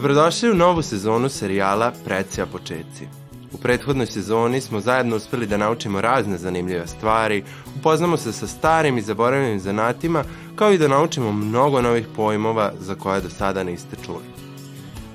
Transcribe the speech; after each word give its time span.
Dobrodošli 0.00 0.50
u 0.50 0.54
novu 0.54 0.82
sezonu 0.82 1.28
serijala 1.28 1.92
Precija 2.04 2.46
početci. 2.46 3.08
U 3.52 3.58
prethodnoj 3.58 4.06
sezoni 4.06 4.60
smo 4.60 4.80
zajedno 4.80 5.16
uspeli 5.16 5.46
da 5.46 5.56
naučimo 5.56 6.00
razne 6.00 6.38
zanimljive 6.38 6.86
stvari, 6.86 7.44
upoznamo 7.76 8.16
se 8.16 8.32
sa 8.32 8.46
starim 8.46 8.98
i 8.98 9.02
zaboravljenim 9.02 9.60
zanatima, 9.60 10.24
kao 10.56 10.72
i 10.72 10.78
da 10.78 10.88
naučimo 10.88 11.32
mnogo 11.32 11.82
novih 11.82 12.06
pojmova 12.16 12.72
za 12.78 12.94
koje 12.94 13.20
do 13.20 13.30
sada 13.30 13.64
niste 13.64 13.96
čuli. 14.04 14.24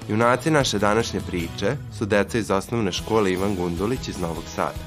Junaci 0.10 0.52
naše 0.52 0.80
današnje 0.80 1.22
priče 1.27 1.77
su 1.98 2.05
deca 2.05 2.38
iz 2.38 2.52
osnovne 2.52 2.91
škole 2.91 3.32
Ivan 3.32 3.55
Gundulić 3.55 4.08
iz 4.08 4.20
Novog 4.20 4.44
Sada. 4.55 4.86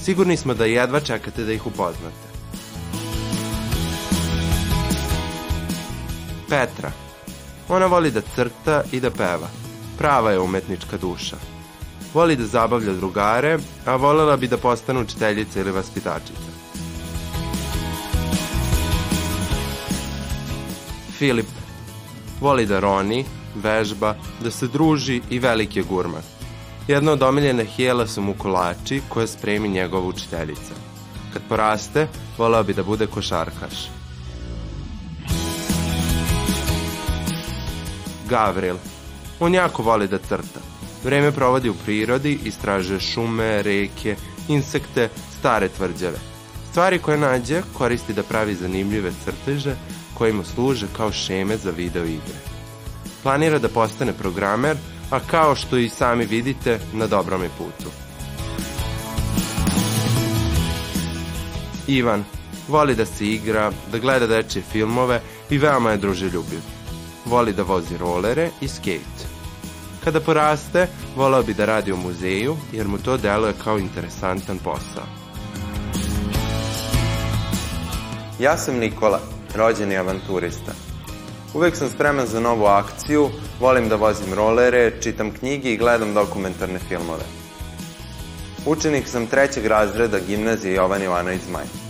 Sigurni 0.00 0.36
smo 0.36 0.54
da 0.54 0.64
jedva 0.64 1.00
čekate 1.00 1.44
da 1.44 1.52
ih 1.52 1.66
upoznate. 1.66 2.28
Petra, 6.48 7.07
Ona 7.68 7.86
voli 7.86 8.10
da 8.10 8.20
crta 8.34 8.82
i 8.92 9.00
da 9.00 9.10
peva. 9.10 9.48
Prava 9.98 10.30
je 10.30 10.40
umetnička 10.40 10.96
duša. 10.96 11.36
Voli 12.14 12.36
da 12.36 12.46
zabavlja 12.46 12.92
drugare, 12.92 13.58
a 13.86 13.96
volela 13.96 14.36
bi 14.36 14.48
da 14.48 14.56
postane 14.56 15.00
učiteljica 15.00 15.60
ili 15.60 15.70
vaspitačica. 15.70 16.48
Filip 21.18 21.46
voli 22.40 22.66
da 22.66 22.80
roni, 22.80 23.24
vežba, 23.54 24.14
da 24.40 24.50
se 24.50 24.66
druži 24.68 25.20
i 25.30 25.38
veliki 25.38 25.78
je 25.78 25.82
gurman. 25.82 26.22
Jedna 26.88 27.12
od 27.12 27.22
omiljene 27.22 27.64
hijela 27.64 28.06
su 28.06 28.22
mu 28.22 28.34
kolači 28.38 29.02
koje 29.08 29.26
spremi 29.26 29.68
njegova 29.68 30.06
učiteljica. 30.06 30.74
Kad 31.32 31.42
poraste, 31.48 32.08
voleo 32.38 32.62
bi 32.62 32.74
da 32.74 32.82
bude 32.82 33.06
košarkaš. 33.06 33.97
Gavril. 38.28 38.76
On 39.40 39.54
jako 39.54 39.82
voli 39.82 40.08
da 40.08 40.18
crta. 40.18 40.60
Vreme 41.04 41.32
provodi 41.32 41.68
u 41.68 41.74
prirodi, 41.74 42.38
istražuje 42.44 43.00
šume, 43.00 43.62
reke, 43.62 44.16
insekte, 44.48 45.08
stare 45.38 45.68
tvrđave. 45.68 46.18
Stvari 46.70 46.98
koje 46.98 47.18
nađe 47.18 47.62
koristi 47.72 48.12
da 48.12 48.22
pravi 48.22 48.54
zanimljive 48.54 49.12
crteže 49.24 49.76
koje 50.14 50.32
mu 50.32 50.44
služe 50.44 50.86
kao 50.96 51.12
šeme 51.12 51.56
za 51.56 51.70
video 51.70 52.04
igre. 52.04 52.38
Planira 53.22 53.58
da 53.58 53.68
postane 53.68 54.12
programer, 54.12 54.76
a 55.10 55.20
kao 55.20 55.54
što 55.56 55.76
i 55.76 55.88
sami 55.88 56.26
vidite, 56.26 56.78
na 56.92 57.06
dobrom 57.06 57.42
je 57.42 57.50
putu. 57.58 57.90
Ivan 61.86 62.24
voli 62.68 62.94
da 62.94 63.06
se 63.06 63.26
igra, 63.26 63.72
da 63.92 63.98
gleda 63.98 64.26
dečje 64.26 64.62
filmove 64.62 65.20
i 65.50 65.58
veoma 65.58 65.90
je 65.90 65.96
druželjubiv 65.96 66.77
voli 67.28 67.52
da 67.52 67.62
vozi 67.62 67.96
rolere 67.96 68.50
i 68.60 68.68
skate. 68.68 69.28
Kada 70.04 70.20
poraste, 70.20 70.86
volao 71.16 71.42
bi 71.42 71.54
da 71.54 71.64
radi 71.64 71.92
u 71.92 71.96
muzeju, 71.96 72.56
jer 72.72 72.88
mu 72.88 72.98
to 72.98 73.16
deluje 73.16 73.52
kao 73.64 73.78
interesantan 73.78 74.58
posao. 74.58 75.04
Ja 78.38 78.56
sam 78.58 78.78
Nikola, 78.78 79.20
rođeni 79.54 79.96
avanturista. 79.96 80.72
Uvek 81.54 81.76
sam 81.76 81.90
spreman 81.90 82.26
za 82.26 82.40
novu 82.40 82.64
akciju, 82.64 83.30
volim 83.60 83.88
da 83.88 83.96
vozim 83.96 84.34
rolere, 84.34 84.92
čitam 85.00 85.30
knjige 85.30 85.72
i 85.72 85.76
gledam 85.76 86.14
dokumentarne 86.14 86.78
filmove. 86.78 87.24
Učenik 88.66 89.08
sam 89.08 89.26
trećeg 89.26 89.66
razreda 89.66 90.18
gimnazije 90.26 90.74
Jovan 90.74 91.02
Jovanović 91.02 91.40
Zmaj. 91.48 91.87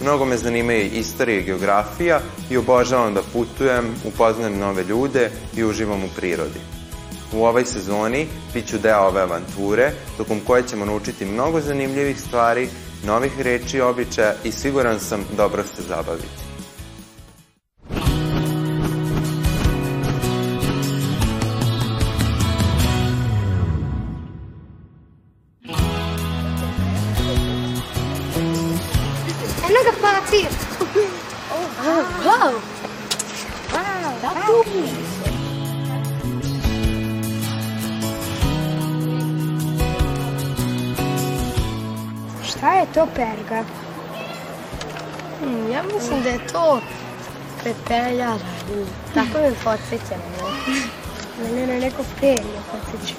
Mnogo 0.00 0.24
me 0.24 0.36
zanimaju 0.36 0.90
istorija 0.92 1.40
i 1.40 1.44
geografija 1.44 2.20
i 2.50 2.56
obožavam 2.56 3.14
da 3.14 3.22
putujem, 3.32 3.94
upoznajem 4.04 4.58
nove 4.58 4.84
ljude 4.84 5.30
i 5.56 5.64
uživam 5.64 6.04
u 6.04 6.08
prirodi. 6.16 6.60
U 7.32 7.44
ovoj 7.44 7.64
sezoni 7.64 8.26
bit 8.54 8.68
ću 8.68 8.78
deo 8.78 9.06
ove 9.06 9.20
avanture, 9.20 9.92
tokom 10.16 10.40
koje 10.46 10.62
ćemo 10.62 10.84
naučiti 10.84 11.24
mnogo 11.24 11.60
zanimljivih 11.60 12.20
stvari, 12.20 12.68
novih 13.04 13.40
reči 13.40 13.76
i 13.76 13.80
običaja 13.80 14.34
i 14.44 14.52
siguran 14.52 15.00
sam 15.00 15.24
dobro 15.36 15.62
se 15.62 15.82
zabaviti. 15.82 16.45
To 42.96 43.06
perga? 43.14 43.64
Hmm, 45.40 45.72
ja 45.72 45.82
mislim 45.82 46.22
da 46.22 46.28
je 46.28 46.46
to 46.52 46.80
pepeljara. 47.64 48.38
Tako 49.14 49.38
me 49.38 49.52
podsjeća. 49.64 50.16
Mene 51.42 51.66
na 51.66 51.80
neko 51.80 52.04
perje 52.20 52.60
podsjeća. 52.72 53.14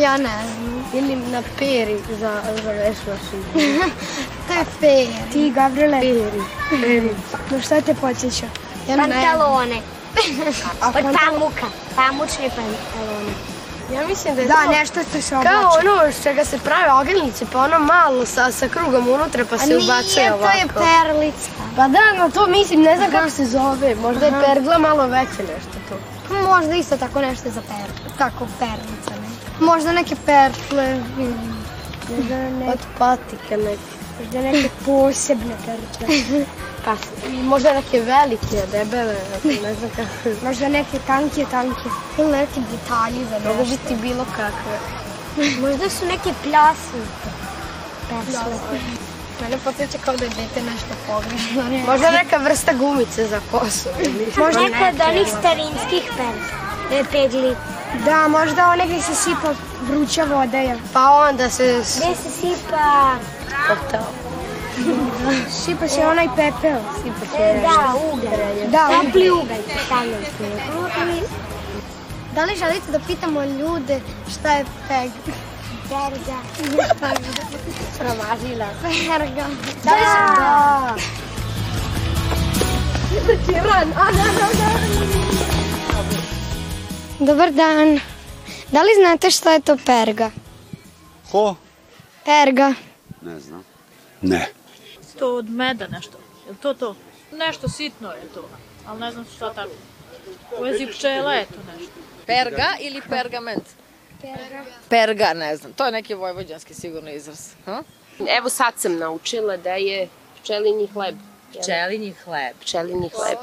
Ja 0.00 0.16
ne 0.16 0.38
znam. 0.54 0.84
Ili 0.94 1.16
na 1.16 1.42
peri 1.58 1.98
za, 2.20 2.42
za 2.64 2.70
vesla 2.70 3.14
to 4.48 4.52
je 4.52 4.64
peri. 4.80 5.14
Ti, 5.32 5.50
Gabriele? 5.50 6.00
Peri. 6.00 6.42
Peri. 6.70 7.10
No 7.50 7.60
šta 7.60 7.80
te 7.80 7.94
podsjeća? 7.94 8.46
Ja 8.88 8.96
Pantalone. 8.96 9.80
Od 10.82 10.94
pamuka. 10.94 11.66
Pamučne 11.96 12.48
pantalone. 12.48 13.32
Ja 13.92 14.06
mislim 14.06 14.34
da 14.34 14.42
je 14.42 14.48
da, 14.48 14.64
to... 14.64 14.70
nešto 14.70 15.00
što 15.02 15.22
se 15.22 15.36
oblače. 15.36 15.56
Kao 15.56 15.70
ono 15.80 16.12
s 16.12 16.22
čega 16.22 16.44
se 16.44 16.58
prave 16.58 16.92
ogrlice, 16.92 17.46
pa 17.52 17.58
ono 17.58 17.78
malo 17.78 18.26
sa, 18.26 18.52
sa 18.52 18.68
krugom 18.68 19.08
unutra, 19.08 19.44
pa 19.50 19.58
se 19.58 19.76
ubacuje 19.76 20.32
ovako. 20.32 20.48
A 20.48 20.54
nije, 20.54 20.68
to 20.68 20.80
je 20.80 21.04
perlica. 21.04 21.50
Pa 21.76 21.88
da, 21.88 22.12
no 22.18 22.30
to 22.30 22.46
mislim, 22.46 22.82
ne 22.82 22.96
znam 22.96 23.10
kako 23.10 23.30
se 23.30 23.46
zove. 23.46 23.94
Možda 23.94 24.26
Aha. 24.26 24.36
je 24.36 24.44
pergla 24.44 24.78
malo 24.78 25.06
veće 25.06 25.42
nešto 25.54 25.76
to. 25.88 25.96
Možda 26.34 26.74
isto 26.74 26.96
tako 26.96 27.20
nešto 27.20 27.50
za 27.50 27.60
perlu. 27.60 27.83
Tako 28.18 28.46
perlica, 28.58 29.10
ne? 29.10 29.66
Možda 29.66 29.92
neke 29.92 30.16
perle. 30.26 31.00
Možda 32.08 32.50
neke... 32.50 32.70
Od 32.70 32.78
patika 32.98 33.56
neke. 33.56 33.94
Možda 34.20 34.42
neke 34.42 34.68
posebne 34.86 35.56
perle. 35.66 36.44
Pa, 36.84 36.96
možda 37.42 37.72
neke 37.74 38.00
velike, 38.00 38.66
debele, 38.72 39.16
ne 39.62 39.74
znam 39.74 39.90
kako. 39.96 40.44
Možda 40.46 40.68
neke 40.68 40.98
tanke, 41.06 41.46
tanke. 41.50 41.88
Ili 42.18 42.32
neki 42.32 42.60
detalji 42.60 43.24
za 43.24 43.38
nešto. 43.38 43.48
Mogu 43.48 43.64
biti 43.70 44.02
bilo 44.02 44.24
kakve. 44.24 44.78
možda 45.60 45.90
su 45.90 46.06
neke 46.06 46.32
pljasnike. 46.42 47.28
Pesle. 48.08 48.78
Mene 49.40 49.58
podsjeća 49.64 49.98
kao 50.04 50.16
da 50.16 50.24
je 50.24 50.30
dete 50.30 50.62
nešto 50.62 50.94
pogrešno. 51.06 51.86
Možda 51.92 52.10
neka 52.10 52.36
vrsta 52.36 52.72
gumice 52.72 53.26
za 53.26 53.40
kosu. 53.50 53.88
možda 54.36 54.60
neka 54.60 54.88
od 54.88 55.00
onih 55.08 55.28
starinskih 55.38 56.12
per, 56.88 57.06
pegli. 57.12 57.56
Da, 58.04 58.28
možda 58.28 58.68
one 58.68 58.86
gde 58.86 59.02
se 59.02 59.14
sipa 59.14 59.54
vruća 59.88 60.24
voda. 60.24 60.58
Je. 60.58 60.78
Pa 60.92 61.10
onda 61.30 61.50
se... 61.50 61.64
Gde 61.64 62.14
se 62.14 62.30
sipa... 62.40 63.14
Koktel. 63.68 64.02
Sipa 65.50 65.88
se 65.88 66.06
onaj 66.06 66.28
pepeo. 66.36 66.80
Sipa 67.02 67.36
se 67.36 67.60
da, 67.62 67.94
ugalj. 68.12 68.70
Da, 68.70 68.88
topli 68.88 69.30
ugalj. 69.30 69.62
Da 72.34 72.44
li 72.44 72.56
želite 72.56 72.92
da 72.92 72.98
pitamo 73.06 73.44
ljude 73.44 74.00
šta 74.30 74.52
je 74.52 74.64
peg? 74.88 75.10
Perga. 75.88 76.38
Promažila. 77.98 78.66
Perga. 78.82 79.46
Da. 79.84 79.90
da. 79.90 80.94
Dobar 87.18 87.52
dan. 87.52 88.00
Da 88.72 88.82
li 88.82 88.90
znate 89.00 89.30
šta 89.30 89.52
je 89.52 89.60
to 89.60 89.76
perga? 89.86 90.30
Ko? 91.32 91.56
Perga. 92.24 92.74
Ne 93.22 93.40
znam. 93.40 93.64
Ne 94.22 94.48
to 95.18 95.34
od 95.36 95.50
meda 95.50 95.86
nešto. 95.86 96.18
Je 96.48 96.54
to 96.62 96.74
to? 96.74 96.96
Nešto 97.32 97.68
sitno 97.68 98.12
je 98.12 98.28
to, 98.34 98.48
ali 98.86 99.00
ne 99.00 99.12
znam 99.12 99.26
šta 99.36 99.54
tako. 99.54 99.70
U 100.58 100.62
vezi 100.62 100.86
pčela 100.86 101.34
je 101.34 101.46
to 101.46 101.72
nešto. 101.72 101.92
Perga 102.26 102.76
ili 102.80 103.02
pergament? 103.08 103.64
Perga. 104.20 104.64
Perga, 104.88 105.32
ne 105.34 105.56
znam. 105.56 105.72
To 105.72 105.84
je 105.84 105.92
neki 105.92 106.14
vojvođanski 106.14 106.74
sigurno 106.74 107.10
izraz. 107.10 107.50
Ha? 107.64 107.82
Evo 108.38 108.48
sad 108.48 108.74
sam 108.76 108.98
naučila 108.98 109.56
da 109.56 109.74
je 109.74 110.08
pčelinji 110.42 110.86
hleb. 110.86 111.14
Pčelinji 111.50 112.14
hleb. 112.24 112.56
Pčelinji 112.60 113.08
hleb. 113.08 113.38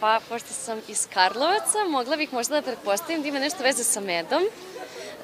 Pa, 0.00 0.20
pošto 0.28 0.48
sam 0.48 0.80
iz 0.88 1.06
Karlovaca, 1.14 1.78
mogla 1.90 2.16
bih 2.16 2.32
možda 2.32 2.54
da 2.54 2.62
pretpostavim 2.62 3.22
da 3.22 3.28
ima 3.28 3.38
nešto 3.38 3.62
veze 3.62 3.84
sa 3.84 4.00
medom. 4.00 4.42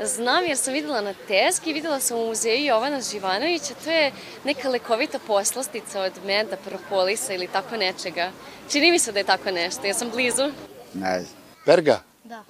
Znam 0.00 0.44
jer 0.44 0.56
sam 0.56 0.72
videla 0.72 1.00
na 1.00 1.14
teski, 1.28 1.72
videla 1.72 2.00
sam 2.00 2.18
u 2.18 2.26
muzeju 2.26 2.64
Jovana 2.64 3.00
Živanovića, 3.00 3.74
to 3.84 3.90
je 3.90 4.12
neka 4.44 4.68
lekovita 4.68 5.18
poslastica 5.26 6.00
od 6.00 6.12
meda, 6.26 6.56
propolisa 6.56 7.32
ili 7.32 7.46
tako 7.46 7.76
nečega. 7.76 8.30
Čini 8.70 8.90
mi 8.90 8.98
se 8.98 9.12
da 9.12 9.18
je 9.18 9.24
tako 9.24 9.50
nešto, 9.50 9.86
ja 9.86 9.94
sam 9.94 10.10
blizu. 10.10 10.44
Ne 10.94 11.20
znam. 11.20 11.36
Perga? 11.64 12.00
Da. 12.24 12.44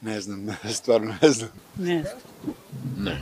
Ne 0.00 0.20
znam, 0.20 0.56
stvarno 0.72 1.14
ne 1.22 1.28
znam. 1.28 1.50
Ne. 1.76 2.04
Ne. 2.98 3.20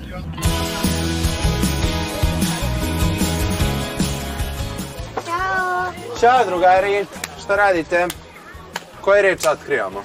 Ćao. 5.27 5.93
Ćao 6.21 6.45
drugari, 6.45 7.07
šta 7.49 7.57
radite? 7.57 8.07
Koje 9.01 9.23
reč 9.23 9.47
otkrivamo? 9.47 10.05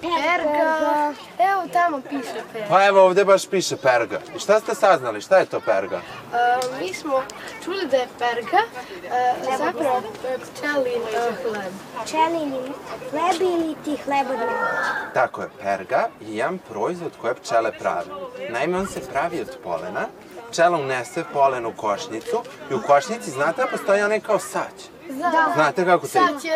Perga. 0.00 1.12
Evo 1.38 1.62
tamo 1.72 2.00
piše 2.10 2.42
perga. 2.52 2.68
Pa 2.68 2.86
evo 2.86 3.02
ovde 3.02 3.24
baš 3.24 3.46
piše 3.46 3.76
perga. 3.76 4.20
I 4.36 4.38
šta 4.38 4.60
ste 4.60 4.74
saznali, 4.74 5.20
šta 5.20 5.38
je 5.38 5.46
to 5.46 5.60
perga? 5.60 5.96
Uh, 5.96 6.80
mi 6.80 6.94
smo 6.94 7.22
čuli 7.64 7.86
da 7.86 7.96
je 7.96 8.08
perga 8.18 8.58
uh, 8.58 9.58
zapravo 9.58 10.02
pčelin 10.22 11.02
uh, 11.02 11.42
hleb. 11.42 11.72
Pčelini 12.04 12.72
hleb 13.10 13.40
ili 13.40 13.76
ti 13.84 13.96
hleb 14.04 14.26
od 14.30 14.38
meda? 14.38 15.10
Tako 15.14 15.42
je, 15.42 15.48
perga 15.62 16.08
je 16.20 16.36
jedan 16.36 16.58
proizvod 16.58 17.12
koje 17.20 17.34
pčele 17.34 17.72
prave. 17.78 18.10
Naime, 18.50 18.78
on 18.78 18.86
se 18.86 19.00
pravi 19.12 19.40
od 19.40 19.58
polena, 19.64 20.06
pčela 20.50 20.78
unese 20.78 21.24
polen 21.32 21.66
u 21.66 21.72
košnicu 21.76 22.42
i 22.70 22.74
u 22.74 22.80
košnici, 22.86 23.30
znate 23.30 23.62
da 23.62 23.68
postoji 23.68 24.02
onaj 24.02 24.20
kao 24.20 24.38
sać? 24.38 24.72
Da. 25.08 25.52
Znate 25.54 25.84
kako 25.84 26.06
to 26.06 26.08
Sad 26.08 26.42
će, 26.42 26.48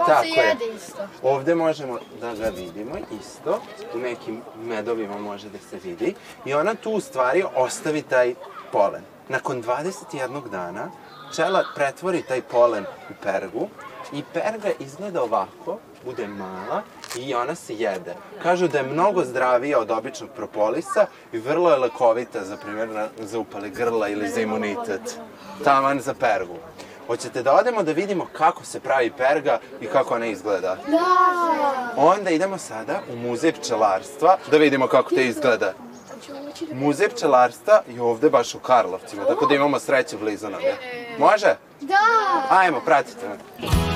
on 0.00 0.06
Tako 0.06 0.22
se 0.22 0.28
je. 0.28 0.46
jede 0.46 0.76
isto. 0.76 1.08
Ovde 1.22 1.54
možemo 1.54 1.98
da 2.20 2.34
ga 2.34 2.48
vidimo 2.48 2.96
isto, 3.20 3.60
u 3.94 3.98
nekim 3.98 4.42
medovima 4.62 5.18
može 5.18 5.48
da 5.48 5.58
se 5.70 5.78
vidi 5.84 6.14
i 6.44 6.54
ona 6.54 6.74
tu 6.74 6.90
u 6.90 7.00
stvari 7.00 7.44
ostavi 7.54 8.02
taj 8.02 8.34
polen. 8.72 9.02
Nakon 9.28 9.62
21 9.62 10.48
dana 10.50 10.90
pčela 11.32 11.64
pretvori 11.74 12.22
taj 12.22 12.42
polen 12.42 12.84
u 13.10 13.12
pergu 13.22 13.68
i 14.12 14.22
perga 14.32 14.68
izgleda 14.78 15.22
ovako, 15.22 15.78
bude 16.04 16.28
mala 16.28 16.82
i 17.16 17.34
ona 17.34 17.54
se 17.54 17.74
jede. 17.74 18.14
Kažu 18.42 18.68
da 18.68 18.78
je 18.78 18.84
mnogo 18.84 19.24
zdravija 19.24 19.78
od 19.78 19.90
običnog 19.90 20.30
propolisa 20.36 21.06
i 21.32 21.38
vrlo 21.38 21.70
je 21.70 21.76
lekovita, 21.76 22.44
za 22.44 22.56
primjer, 22.56 22.88
za 23.18 23.38
upale 23.38 23.68
grla 23.68 24.08
ili 24.08 24.28
za 24.28 24.40
imunitet. 24.40 25.18
Taman 25.64 26.00
za 26.00 26.14
pergu. 26.14 26.56
Hoćete 27.06 27.42
da 27.42 27.52
odemo 27.54 27.82
da 27.82 27.92
vidimo 27.92 28.26
kako 28.32 28.64
se 28.64 28.80
pravi 28.80 29.10
perga 29.10 29.58
i 29.80 29.86
kako 29.86 30.14
ona 30.14 30.26
izgleda? 30.26 30.76
Da. 30.88 30.98
Onda 31.96 32.30
idemo 32.30 32.58
sada 32.58 33.00
u 33.12 33.16
muzej 33.16 33.52
pčelarstva 33.52 34.36
da 34.50 34.56
vidimo 34.56 34.86
kako 34.86 35.10
to 35.10 35.20
izgleda. 35.20 35.72
Muzej 36.72 37.08
pčelarstva 37.08 37.82
je 37.88 38.02
ovde 38.02 38.30
baš 38.30 38.54
u 38.54 38.58
Karlovcima, 38.58 39.24
tako 39.24 39.46
da 39.46 39.54
imamo 39.54 39.78
sreće 39.78 40.16
blizu 40.16 40.50
nam 40.50 40.60
je. 40.60 40.76
Može? 41.18 41.56
Da. 41.80 41.96
Ajmo, 42.50 42.80
pratite 42.80 43.28
me. 43.28 43.89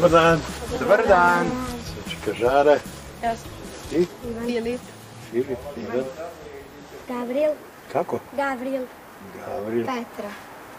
Dobar 0.00 0.12
dan. 0.12 0.40
Dobar 0.80 1.08
dan. 1.08 1.46
Srčka 1.84 2.32
Žare. 2.32 2.80
Jasno. 3.22 3.50
Ti? 3.90 4.06
Filip. 4.46 4.80
Filip, 5.30 5.58
Ivan. 5.76 6.04
Gavril. 7.08 7.52
Kako? 7.92 8.20
Gavril. 8.36 8.86
Gavril. 9.36 9.84
Petra. 9.84 10.30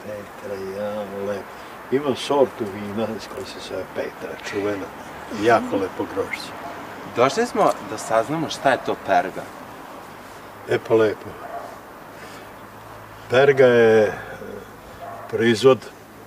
Petra, 0.04 0.56
ja, 0.78 1.06
lep. 1.28 1.46
Imam 1.92 2.16
sortu 2.16 2.66
vina 2.74 3.06
koja 3.06 3.46
se 3.46 3.60
zove 3.70 3.84
Petra, 3.96 4.30
čuvena. 4.50 4.90
Jako 5.44 5.76
lepo 5.76 6.06
grožđe. 6.16 6.52
Došli 7.16 7.46
smo 7.46 7.72
da 7.90 7.98
saznamo 7.98 8.50
šta 8.50 8.72
je 8.72 8.78
to 8.86 8.96
perga. 9.06 9.44
E 10.70 10.80
pa 10.88 10.96
lepo. 10.96 11.30
Perga 13.30 13.66
je 13.66 14.04
e, 14.04 14.14
proizvod 15.30 15.80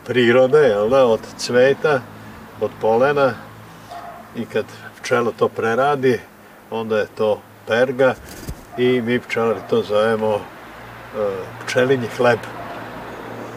prirode, 0.04 0.58
jel 0.58 0.88
da, 0.88 1.06
od 1.06 1.20
cveta, 1.36 2.00
od 2.64 2.70
polena 2.80 3.32
i 4.36 4.46
kad 4.46 4.64
pčela 5.02 5.32
to 5.38 5.48
preradi, 5.48 6.20
onda 6.70 6.98
je 6.98 7.06
to 7.06 7.40
perga 7.66 8.14
i 8.78 9.00
mi 9.00 9.20
pčelari 9.20 9.60
to 9.70 9.82
zovemo 9.82 10.34
e, 10.34 10.40
pčelinji 11.66 12.08
hleb. 12.16 12.38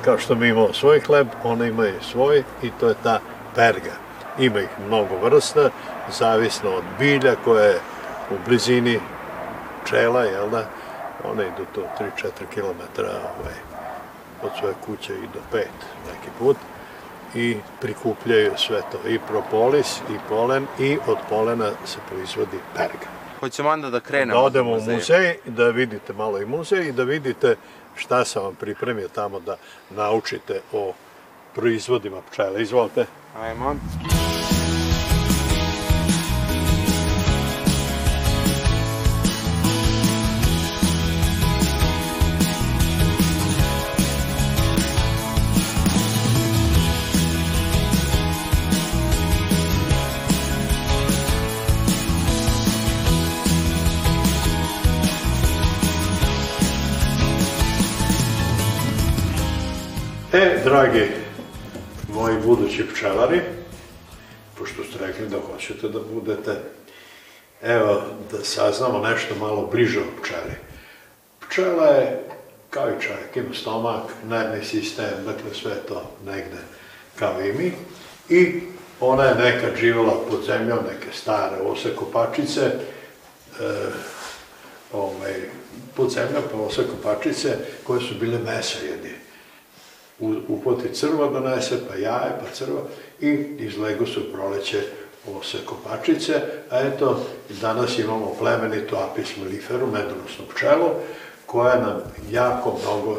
Kao 0.05 0.17
što 0.17 0.35
mi 0.35 0.47
imamo 0.47 0.73
svoj 0.73 0.99
hleb, 0.99 1.27
one 1.43 1.67
imaju 1.67 1.93
svoj 2.01 2.43
i 2.63 2.71
to 2.79 2.87
je 2.87 2.95
ta 3.03 3.19
perga. 3.55 3.93
Ima 4.39 4.59
ih 4.59 4.69
mnogo 4.87 5.15
vrsta, 5.23 5.69
zavisno 6.19 6.69
od 6.69 6.83
bilja 6.99 7.35
koje 7.43 7.69
je 7.69 7.79
u 8.31 8.35
blizini 8.47 8.99
pčela, 9.83 10.23
jel 10.23 10.49
da, 10.49 10.65
one 11.23 11.47
idu 11.47 11.65
to 11.75 11.81
3-4 11.99 12.29
km 12.53 13.01
ovaj, 13.01 13.57
od 14.43 14.51
svoje 14.59 14.73
kuće 14.85 15.13
i 15.13 15.27
do 15.33 15.39
5 15.53 15.63
neki 16.07 16.29
put 16.39 16.57
i 17.35 17.57
prikupljaju 17.81 18.51
sve 18.57 18.81
to, 18.91 19.09
i 19.09 19.19
propolis, 19.27 19.97
i 20.09 20.17
polen, 20.29 20.67
i 20.79 20.97
od 21.07 21.17
polena 21.29 21.71
se 21.85 21.97
proizvodi 22.09 22.57
perga. 22.75 23.07
Hoćemo 23.39 23.69
onda 23.69 23.89
da 23.89 23.99
krenemo. 23.99 24.39
Da 24.39 24.45
odemo 24.45 24.71
u 24.71 24.81
muzej. 24.81 25.35
da 25.45 25.69
vidite 25.69 26.13
malo 26.13 26.41
i 26.41 26.45
muzej 26.45 26.87
i 26.87 26.91
da 26.91 27.03
vidite 27.03 27.55
šta 27.95 28.25
sam 28.25 28.43
vam 28.43 28.55
pripremio 28.55 29.07
tamo 29.07 29.39
da 29.39 29.57
naučite 29.89 30.61
o 30.73 30.93
proizvodima 31.55 32.21
pčele. 32.31 32.61
Izvolite. 32.61 33.05
Ajmo. 33.41 33.75
E, 60.37 60.59
dragi 60.63 61.01
moji 62.13 62.35
budući 62.45 62.85
pčelari, 62.93 63.41
pošto 64.57 64.83
ste 64.83 65.05
rekli 65.05 65.27
da 65.29 65.37
hoćete 65.51 65.89
da 65.89 65.99
budete, 66.13 66.51
evo 67.61 68.01
da 68.31 68.43
saznamo 68.43 68.99
nešto 68.99 69.35
malo 69.35 69.69
bliže 69.71 69.99
o 69.99 70.21
pčeli. 70.21 70.53
Pčela 71.39 71.87
je, 71.87 72.23
kao 72.69 72.89
i 72.89 73.01
čovjek, 73.01 73.35
ima 73.35 73.53
stomak, 73.53 74.03
nervni 74.29 74.65
sistem, 74.65 75.25
dakle 75.25 75.53
sve 75.61 75.75
to 75.87 76.11
negde 76.25 76.57
kao 77.15 77.41
i 77.41 77.53
mi. 77.53 77.71
I 78.29 78.61
ona 78.99 79.23
je 79.23 79.35
nekad 79.35 79.75
živjela 79.79 80.13
pod 80.29 80.45
zemljom, 80.45 80.79
neke 80.87 81.17
stare 81.17 81.55
ose 81.61 81.95
kopačice, 81.95 82.61
e, 82.61 82.73
ovaj, 84.93 85.33
pod 85.95 86.09
zemljom 86.09 86.43
pa 86.51 86.57
ose 86.57 86.81
kopačice 86.87 87.57
koje 87.83 88.01
su 88.01 88.15
bile 88.19 88.39
mesa 88.39 88.79
jedi 90.19 90.37
u, 90.47 90.53
upoti 90.53 90.93
crva 90.93 91.27
donese, 91.27 91.79
pa 91.87 91.95
jaje, 91.95 92.31
pa 92.39 92.53
crva 92.53 92.81
i 93.21 93.29
izlegu 93.59 94.05
su 94.05 94.33
proleće 94.33 94.81
ose 95.35 95.57
kopačice, 95.65 96.41
a 96.69 96.79
eto, 96.79 97.25
danas 97.61 97.99
imamo 97.99 98.35
plemenitu 98.39 98.95
apis 98.95 99.37
melliferu, 99.37 99.87
medonosnu 99.87 100.45
pčelu, 100.55 100.89
koja 101.45 101.79
nam 101.79 102.01
jako 102.31 102.79
mnogo 102.83 103.17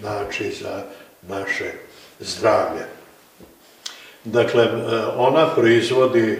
znači 0.00 0.50
za 0.50 0.82
naše 1.28 1.72
zdravlje. 2.20 2.84
Dakle, 4.24 4.64
e, 4.64 4.70
ona 5.16 5.54
proizvodi 5.54 6.30
e, 6.30 6.38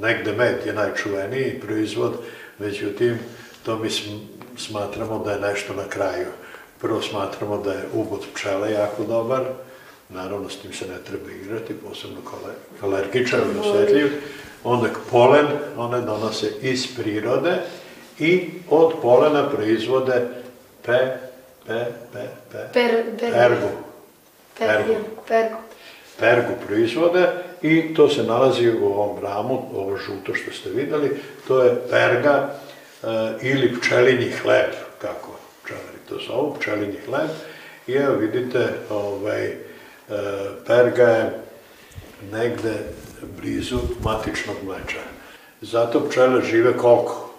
negde 0.00 0.32
med 0.32 0.66
je 0.66 0.72
najčuveniji 0.72 1.60
proizvod, 1.60 2.12
međutim, 2.58 3.18
to 3.62 3.78
mi 3.78 3.88
smatramo 4.56 5.24
da 5.24 5.32
je 5.32 5.40
nešto 5.40 5.74
na 5.74 5.88
kraju. 5.88 6.26
Prvo 6.80 7.02
smatramo 7.02 7.58
da 7.58 7.72
je 7.72 7.84
ubod 7.92 8.20
pčele 8.34 8.72
jako 8.72 9.04
dobar, 9.04 9.42
naravno 10.08 10.48
s 10.48 10.58
tim 10.58 10.72
se 10.72 10.86
ne 10.86 10.98
treba 11.06 11.30
igrati, 11.30 11.74
posebno 11.74 12.16
kao 12.30 12.38
alergičar 12.82 13.40
i 13.40 13.68
osjetljiv. 13.68 14.12
Onda 14.64 14.88
polen, 15.10 15.46
one 15.76 16.00
donose 16.00 16.52
iz 16.62 16.86
prirode 16.96 17.56
i 18.18 18.50
od 18.70 18.92
polena 19.02 19.48
proizvode 19.50 20.28
pe, 20.82 20.98
pe, 21.66 21.84
pe, 22.12 22.26
pe, 22.52 22.58
per, 22.72 23.04
per, 23.18 23.32
pergu. 23.32 23.68
Pergu. 24.58 24.94
Pergu. 25.28 25.56
Pergu 26.18 26.52
proizvode 26.66 27.28
i 27.62 27.94
to 27.94 28.08
se 28.08 28.22
nalazi 28.22 28.70
u 28.70 28.86
ovom 28.86 29.22
ramu, 29.22 29.70
ovo 29.74 29.96
žuto 29.96 30.34
što 30.34 30.52
ste 30.52 30.70
videli, 30.70 31.16
to 31.48 31.62
je 31.62 31.76
perga 31.90 32.54
e, 33.02 33.06
ili 33.42 33.80
pčelinji 33.80 34.30
hleb, 34.30 34.70
kako 34.98 35.37
to 36.08 36.18
zovu, 36.26 36.56
pčelinji 36.60 36.98
hleb. 37.06 37.30
I 37.86 37.92
evo 37.92 38.16
vidite, 38.16 38.68
ovaj, 38.90 39.44
e, 39.46 39.56
perga 40.66 41.02
je 41.02 41.40
negde 42.32 42.74
blizu 43.40 43.78
matičnog 44.04 44.56
mleča. 44.64 45.00
Zato 45.60 46.08
pčele 46.08 46.42
žive 46.42 46.76
koliko? 46.76 47.30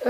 E, 0.00 0.08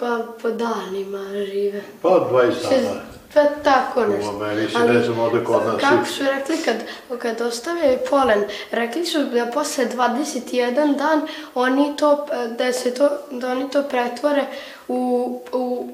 pa 0.00 0.26
po 0.42 0.50
danima 0.50 1.24
žive. 1.52 1.82
Pa 2.02 2.08
20 2.08 2.52
dana. 2.70 3.13
Pa 3.34 3.44
tako 3.44 4.06
nešto. 4.06 4.30
U 4.30 4.34
Americi, 4.34 4.78
ne 4.78 5.02
znam, 5.02 5.18
ovde 5.18 5.44
kod 5.44 5.66
nas. 5.66 5.80
Kako 5.80 6.06
su 6.06 6.22
rekli 6.22 6.56
kad, 6.64 6.76
kad 7.18 7.40
ostavljaju 7.40 7.98
polen, 8.10 8.44
rekli 8.70 9.06
su 9.06 9.24
da 9.24 9.46
posle 9.46 9.86
21 9.96 10.96
dan 10.96 11.26
oni 11.54 11.96
to, 11.96 12.26
da 12.58 12.72
se 12.72 12.94
to, 12.94 13.10
da 13.30 13.50
oni 13.50 13.70
to 13.70 13.82
pretvore 13.82 14.44
u, 14.88 15.40
u 15.52 15.88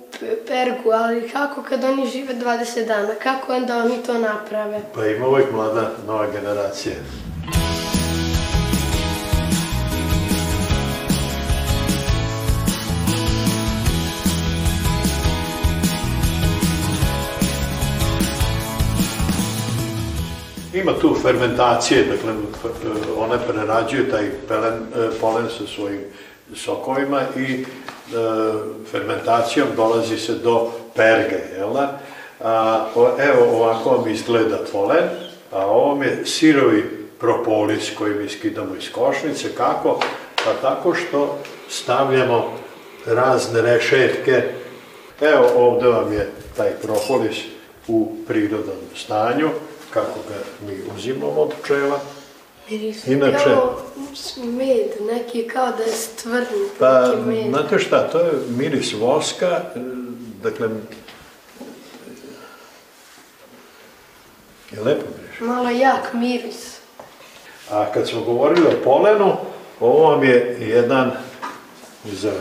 pergu, 0.46 0.90
ali 0.90 1.28
kako 1.28 1.62
kad 1.62 1.84
oni 1.84 2.06
žive 2.06 2.34
20 2.34 2.86
dana, 2.86 3.14
kako 3.22 3.54
onda 3.54 3.76
oni 3.76 4.02
to 4.06 4.18
naprave? 4.18 4.80
Pa 4.94 5.06
ima 5.06 5.28
uvijek 5.28 5.52
mlada 5.52 5.90
nova 6.06 6.26
generacija. 6.30 6.94
Ima 20.80 20.92
tu 21.00 21.16
fermentacije, 21.22 22.04
dakle, 22.04 22.32
one 23.18 23.38
prerađuju 23.48 24.10
taj 24.10 24.30
pelen, 24.48 24.86
polen 25.20 25.46
sa 25.58 25.66
svojim 25.74 26.00
sokovima 26.54 27.20
i 27.36 27.52
e, 27.52 27.64
fermentacijom 28.90 29.68
dolazi 29.76 30.18
se 30.18 30.34
do 30.34 30.70
perge, 30.94 31.38
jel 31.58 31.72
da? 31.72 31.98
A, 32.40 32.86
evo 33.18 33.56
ovako 33.56 33.90
vam 33.90 34.08
izgleda 34.08 34.58
polen, 34.72 35.04
a 35.52 35.66
ovo 35.66 36.02
je 36.02 36.26
sirovi 36.26 37.00
propolis 37.18 37.94
koji 37.98 38.14
mi 38.14 38.28
skidamo 38.28 38.76
iz 38.76 38.92
košnice. 38.92 39.54
Kako? 39.54 40.00
Pa 40.44 40.68
tako 40.68 40.94
što 40.94 41.38
stavljamo 41.68 42.52
razne 43.06 43.62
rešetke. 43.62 44.42
Evo 45.20 45.46
ovde 45.56 45.88
vam 45.88 46.12
je 46.12 46.30
taj 46.56 46.70
propolis 46.82 47.36
u 47.88 48.12
prirodnom 48.26 48.76
stanju 48.96 49.48
kako 49.90 50.18
ga 50.28 50.66
mi 50.66 50.80
uzimamo 50.96 51.40
od 51.40 51.52
pčela. 51.62 52.00
Miris 52.70 53.06
Inače, 53.06 53.44
kao 53.44 53.76
med, 54.44 54.90
neki 55.12 55.48
kao 55.48 55.66
da 55.66 55.82
je 55.82 55.92
stvrni. 55.92 56.68
Pa, 56.78 57.12
znate 57.48 57.78
šta, 57.78 58.08
to 58.08 58.18
je 58.18 58.32
miris 58.48 58.92
voska, 58.92 59.60
dakle, 60.42 60.68
je 64.70 64.80
lepo 64.80 65.06
miris. 65.18 65.40
Malo 65.40 65.70
jak 65.70 66.12
miris. 66.12 66.76
A 67.70 67.92
kad 67.94 68.08
smo 68.08 68.20
govorili 68.20 68.66
o 68.66 68.84
polenu, 68.84 69.36
ovo 69.80 70.10
vam 70.10 70.24
je 70.24 70.56
jedan 70.60 71.10
za 72.04 72.32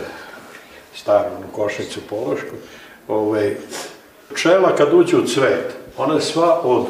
staru 0.94 1.30
košnicu 1.52 2.00
pološku, 2.10 2.56
ovaj, 3.08 3.56
pčela 4.34 4.76
kad 4.76 4.94
uđe 4.94 5.16
u 5.16 5.26
cvet, 5.26 5.74
ona 5.96 6.14
je 6.14 6.20
sva 6.20 6.60
od 6.62 6.86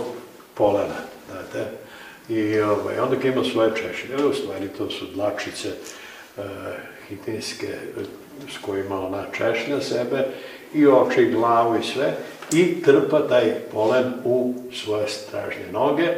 polena, 0.60 1.00
znate. 1.30 1.70
I 2.28 2.60
ovaj, 2.60 2.98
onda 2.98 3.16
kad 3.16 3.24
ima 3.24 3.44
svoje 3.44 3.70
češlje, 3.76 4.26
u 4.26 4.34
stvari 4.34 4.68
to 4.78 4.90
su 4.90 5.06
dlačice 5.14 5.68
e, 5.68 6.42
hitinske 7.08 7.68
s 8.54 8.58
kojima 8.62 9.06
ona 9.06 9.24
češlja 9.32 9.80
sebe 9.80 10.26
i 10.74 10.86
oči, 10.86 11.22
i 11.22 11.32
glavu 11.32 11.76
i 11.76 11.84
sve 11.84 12.16
i 12.52 12.82
trpa 12.82 13.28
taj 13.28 13.54
polen 13.72 14.12
u 14.24 14.54
svoje 14.84 15.08
stražnje 15.08 15.72
noge, 15.72 16.08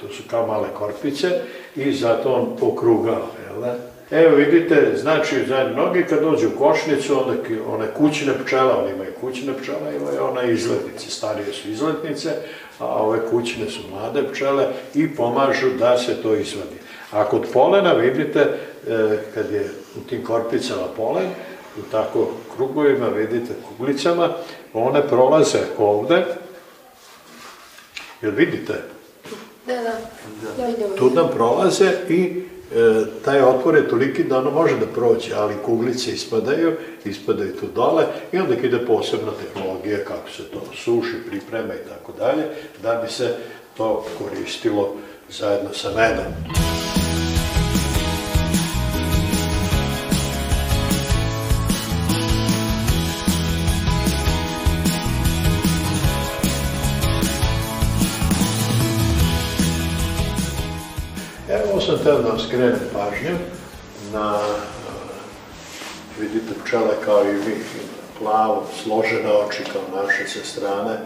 to 0.00 0.08
su 0.08 0.22
kao 0.30 0.46
male 0.46 0.68
korpice 0.78 1.40
i 1.76 1.92
zato 1.92 2.32
on 2.32 2.56
pokrugao, 2.60 3.26
jel 3.48 3.60
da? 3.60 3.76
Evo 4.10 4.36
vidite, 4.36 4.92
znači 4.96 5.46
zadnje 5.48 5.76
noge 5.76 6.06
kad 6.06 6.22
dođe 6.22 6.46
u 6.46 6.58
košnicu, 6.58 7.20
onda 7.20 7.32
one 7.68 7.86
kućne 7.96 8.32
pčele, 8.44 8.72
one 8.72 8.90
imaju 8.90 9.12
kućne 9.20 9.52
pčele, 9.62 9.96
imaju 9.96 10.24
one 10.24 10.52
izletnice, 10.52 11.10
starije 11.10 11.52
su 11.52 11.68
izletnice, 11.68 12.30
a 12.78 12.86
ove 12.86 13.30
kućne 13.30 13.70
su 13.70 13.80
mlade 13.90 14.22
pčele 14.32 14.66
i 14.94 15.14
pomažu 15.14 15.70
da 15.78 15.98
se 15.98 16.22
to 16.22 16.34
izvadi. 16.34 16.76
A 17.10 17.24
kod 17.24 17.46
polena 17.52 17.92
vidite, 17.92 18.40
e, 18.40 19.18
kad 19.34 19.52
je 19.52 19.70
u 19.96 20.08
tim 20.08 20.24
korpicama 20.24 20.86
polen, 20.96 21.28
u 21.78 21.82
tako 21.90 22.28
krugovima, 22.56 23.08
vidite, 23.08 23.54
kuglicama, 23.68 24.30
one 24.72 25.08
prolaze 25.08 25.58
ovde, 25.78 26.24
jel 28.22 28.32
vidite? 28.32 28.74
Da, 29.66 29.74
da. 29.74 29.92
da. 30.56 30.96
Tu 30.96 31.10
nam 31.10 31.28
prolaze 31.34 31.90
i 32.08 32.42
e, 32.74 33.04
taj 33.24 33.40
otvor 33.40 33.76
je 33.76 33.88
toliki 33.88 34.24
da 34.24 34.38
ono 34.38 34.50
može 34.50 34.76
da 34.76 34.86
prođe, 34.86 35.34
ali 35.34 35.54
kuglice 35.64 36.12
ispadaju, 36.12 36.72
ispadaju 37.04 37.56
tu 37.60 37.66
dole 37.74 38.04
i 38.32 38.38
onda 38.38 38.54
ide 38.54 38.86
posebna 38.86 39.32
tehnologija 39.42 39.98
kako 40.04 40.30
se 40.30 40.42
to 40.42 40.62
suši, 40.74 41.16
priprema 41.28 41.74
i 41.74 41.88
tako 41.88 42.12
dalje, 42.18 42.42
da 42.82 42.94
bi 42.94 43.12
se 43.12 43.34
to 43.76 44.04
koristilo 44.18 44.94
zajedno 45.28 45.72
sa 45.72 45.88
medom. 45.88 46.55
Da 62.06 62.12
vam 62.12 62.38
skrenem 62.38 62.78
pažnju 62.92 63.36
na, 64.12 64.38
vidite, 66.20 66.54
pčele 66.64 66.94
kao 67.04 67.24
i 67.24 67.32
vi, 67.32 67.56
plavo, 68.18 68.66
složene 68.82 69.32
oči 69.32 69.62
kao 69.72 70.02
naše 70.02 70.28
sa 70.28 70.44
strane, 70.44 70.98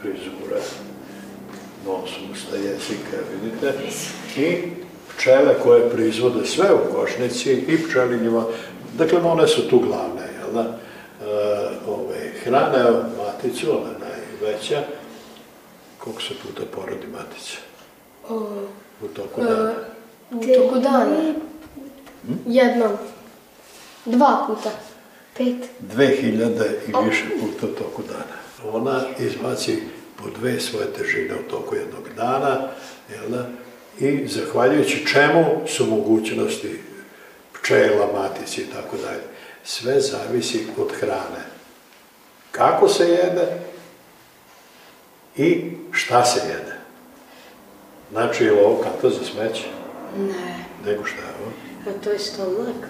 frizure, 0.00 0.60
nos, 1.86 2.10
usta, 2.32 2.56
jezika, 2.56 3.16
vidite, 3.32 3.74
i 4.36 4.72
pčele 5.16 5.54
koje 5.62 5.90
proizvode 5.90 6.46
sve 6.46 6.74
u 6.74 6.94
košnici 6.94 7.52
i 7.52 7.84
pčelinjima, 7.88 8.44
dakle 8.98 9.18
one 9.20 9.48
su 9.48 9.68
tu 9.68 9.78
glavne, 9.78 10.22
jel 10.40 10.52
da? 10.52 10.60
E, 10.60 10.74
ove, 11.86 12.32
hrane 12.44 12.84
maticu, 13.18 13.70
ona 13.70 13.90
je 13.90 13.96
najveća, 14.40 14.82
koliko 15.98 16.22
se 16.22 16.34
puta 16.42 16.62
porodi 16.74 17.06
matica? 17.06 17.56
O, 18.28 18.34
u 19.02 19.08
toku 19.08 19.40
dana? 19.40 19.97
U 20.30 20.40
toku 20.54 20.80
dana. 20.80 21.34
Hm? 22.26 22.32
Jednom. 22.46 22.92
Dva 24.04 24.44
puta. 24.46 24.70
Pet. 25.36 25.70
Dve 25.78 26.06
hiljade 26.06 26.80
i 26.88 26.92
više 27.08 27.24
puta 27.40 27.66
u 27.66 27.74
toku 27.74 28.02
dana. 28.02 28.72
Ona 28.72 29.02
izbaci 29.18 29.82
po 30.16 30.30
dve 30.38 30.60
svoje 30.60 30.86
težine 30.92 31.34
u 31.34 31.50
toku 31.50 31.74
jednog 31.74 32.08
dana, 32.16 32.68
jel 33.10 33.28
da? 33.28 33.46
I 33.98 34.28
zahvaljujući 34.28 35.06
čemu 35.06 35.44
su 35.66 35.86
mogućnosti 35.86 36.80
pčela, 37.52 38.08
matici 38.14 38.60
i 38.60 38.66
tako 38.66 38.96
dalje. 38.96 39.22
Sve 39.64 40.00
zavisi 40.00 40.66
od 40.78 40.92
hrane. 40.92 41.44
Kako 42.52 42.88
se 42.88 43.08
jede 43.08 43.60
i 45.36 45.70
šta 45.92 46.24
se 46.24 46.40
jede. 46.48 46.76
Znači, 48.10 48.44
je 48.44 48.64
ovo 48.64 48.82
kanta 48.82 49.10
za 49.10 49.24
smeće? 49.24 49.77
Ne. 50.16 50.64
Nego 50.86 51.04
šta 51.04 51.20
je 51.20 51.34
ovo? 51.42 51.52
A 51.86 52.04
to 52.04 52.10
je 52.10 52.18
stomak. 52.18 52.88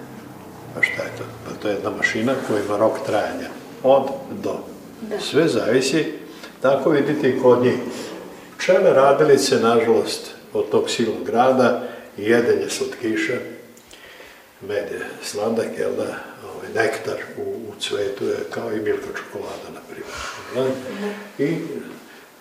A 0.77 0.81
šta 0.81 1.03
je 1.03 1.09
to? 1.17 1.23
Pa 1.45 1.61
to 1.61 1.67
je 1.67 1.73
jedna 1.73 1.89
mašina 1.89 2.33
koja 2.47 2.63
ima 2.63 2.77
rok 2.77 2.93
trajanja. 3.05 3.49
Od 3.83 4.03
do. 4.43 4.59
Da. 5.01 5.19
Sve 5.19 5.47
zavisi. 5.47 6.13
Tako 6.61 6.89
vidite 6.89 7.29
i 7.29 7.39
kod 7.41 7.63
njih. 7.63 7.75
Pčele 8.57 8.93
radilice, 8.93 9.59
nažalost, 9.59 10.31
od 10.53 10.69
tog 10.69 10.89
silnog 10.89 11.25
grada, 11.25 11.87
jedenje 12.17 12.69
slatkiša, 12.69 13.37
med 14.61 14.91
je 14.91 15.05
sladak, 15.23 15.67
jel 15.77 15.91
da, 15.95 16.15
ovaj, 16.53 16.69
nektar 16.75 17.17
u, 17.37 17.41
u 17.41 17.79
cvetu 17.79 18.25
je 18.25 18.35
kao 18.49 18.73
i 18.73 18.81
milka 18.81 19.07
čokolada, 19.17 19.69
na 19.73 19.79
primjer. 19.89 20.15
jel 20.55 20.65
da? 21.01 21.43
I 21.43 21.57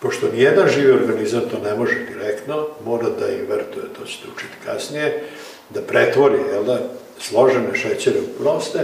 pošto 0.00 0.28
nijedan 0.32 0.68
živi 0.68 0.92
organizam 0.92 1.42
to 1.50 1.58
ne 1.58 1.74
može 1.74 1.94
direktno, 1.94 2.66
mora 2.84 3.10
da 3.20 3.28
invertuje, 3.28 3.84
to 3.98 4.04
ćete 4.06 4.28
učiti 4.36 4.54
kasnije, 4.64 5.24
da 5.70 5.82
pretvori, 5.82 6.38
jel 6.52 6.64
da, 6.64 6.78
složene 7.18 7.74
šećere 7.74 8.20
u 8.20 8.42
proste, 8.42 8.78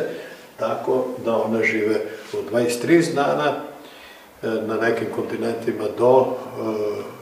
tako 0.59 1.07
da 1.25 1.37
one 1.37 1.65
žive 1.65 2.01
od 2.33 2.51
23 2.53 3.15
dana, 3.15 3.55
e, 4.43 4.47
na 4.47 4.77
nekim 4.77 5.07
kontinentima 5.15 5.85
do, 5.99 6.27
e, 6.29 7.15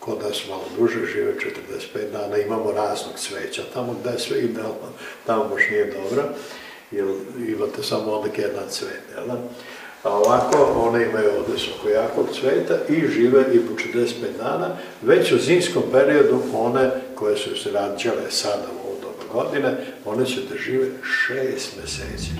kod 0.00 0.22
nas 0.22 0.48
malo 0.48 0.64
duže 0.78 1.06
žive 1.06 1.34
45 1.34 2.10
dana, 2.12 2.38
imamo 2.38 2.72
raznog 2.72 3.14
cveća, 3.16 3.62
tamo 3.74 3.96
gde 4.00 4.10
je 4.10 4.18
sve 4.18 4.38
idealno, 4.38 4.88
tamo 5.26 5.44
baš 5.44 5.62
nije 5.70 5.84
dobro, 5.92 6.22
jer 6.90 7.06
imate 7.48 7.82
samo 7.82 8.12
onda 8.12 8.28
jedan 8.36 8.68
cvet, 8.68 9.02
jel 9.16 9.26
da? 9.26 9.38
A 10.06 10.10
ovako, 10.10 10.88
one 10.88 11.04
imaju 11.04 11.30
ovde 11.38 11.52
visoko 11.52 11.88
cveta 12.40 12.74
i 12.88 13.08
žive 13.08 13.44
i 13.54 13.58
po 13.58 13.74
45 13.98 14.06
dana. 14.38 14.68
Već 15.02 15.32
u 15.32 15.38
zimskom 15.38 15.82
periodu 15.92 16.40
one 16.54 16.90
koje 17.14 17.36
su 17.36 17.62
se 17.62 17.70
rađale 17.70 18.30
sada 18.30 18.66
u 18.72 18.88
ovo 18.88 18.96
doba 19.00 19.32
godine, 19.32 19.76
one 20.04 20.26
će 20.26 20.40
da 20.50 20.56
žive 20.56 20.86
šest 21.02 21.76
meseci. 21.76 22.30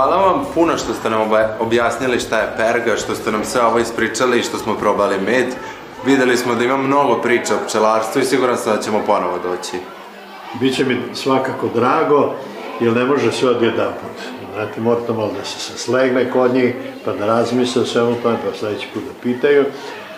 Hvala 0.00 0.16
vam 0.16 0.44
puno 0.54 0.76
što 0.78 0.94
ste 0.94 1.10
nam 1.10 1.30
objasnili 1.60 2.20
šta 2.20 2.38
je 2.38 2.52
perga, 2.56 2.96
što 2.96 3.14
ste 3.14 3.32
nam 3.32 3.44
sve 3.44 3.62
ovo 3.62 3.78
ispričali 3.78 4.38
i 4.38 4.42
što 4.42 4.58
smo 4.58 4.74
probali 4.74 5.20
med. 5.20 5.46
Videli 6.06 6.36
smo 6.36 6.54
da 6.54 6.64
ima 6.64 6.76
mnogo 6.76 7.20
priča 7.22 7.54
o 7.54 7.66
pčelarstvu 7.66 8.20
i 8.20 8.24
siguran 8.24 8.56
sam 8.56 8.76
da 8.76 8.82
ćemo 8.82 9.02
ponovo 9.06 9.38
doći. 9.38 9.76
Biće 10.60 10.84
mi 10.84 11.00
svakako 11.14 11.68
drago, 11.74 12.34
jer 12.80 12.96
ne 12.96 13.04
može 13.04 13.32
sve 13.32 13.50
odjedan 13.50 13.92
put. 14.00 14.24
Znate, 14.54 14.80
morate 14.80 15.12
malo 15.12 15.32
da 15.38 15.44
se 15.44 15.78
slegne 15.78 16.30
kod 16.30 16.54
njih, 16.54 16.74
pa 17.04 17.12
da 17.12 17.26
razmisle 17.26 17.82
o 17.82 17.86
svemu 17.86 18.14
tome, 18.22 18.36
pa 18.44 18.58
sledeći 18.58 18.88
put 18.94 19.02
da 19.02 19.22
pitaju. 19.22 19.64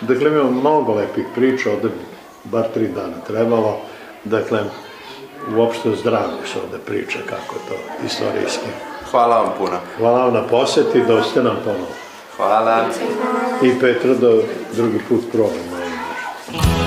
Dakle, 0.01 0.27
imamo 0.27 0.51
mnogo 0.51 0.93
lepih 0.93 1.25
priča, 1.35 1.69
ovde 1.71 1.87
bi 1.87 2.05
bar 2.43 2.63
tri 2.73 2.87
dana 2.87 3.17
trebalo. 3.27 3.77
Dakle, 4.23 4.59
uopšte 5.57 5.89
o 5.89 5.95
zdravlju 5.95 6.47
se 6.53 6.59
ovde 6.65 6.77
priča, 6.85 7.19
kako 7.29 7.55
je 7.55 7.61
to 7.69 8.05
istorijski. 8.05 8.92
Hvala 9.13 9.37
vam 9.41 9.51
puno. 9.57 9.77
Hvala 9.97 10.23
vam 10.25 10.33
na 10.33 10.47
poseti, 10.47 11.03
dođite 11.07 11.43
nam 11.43 11.57
ponovo. 11.63 11.93
Hvala. 12.37 12.85
I 13.63 13.79
Petra 13.79 14.13
da 14.13 14.27
drugi 14.75 14.99
put 15.09 15.21
probamo. 15.31 15.77
nešto. 15.79 16.82